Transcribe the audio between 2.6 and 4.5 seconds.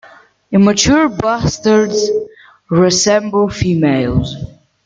resemble females.